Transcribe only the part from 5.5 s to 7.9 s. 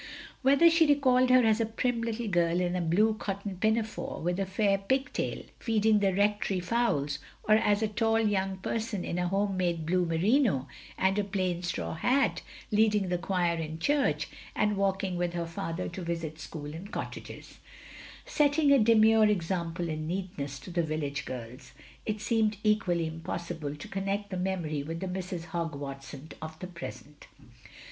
feeding the Rectory fowls; or as a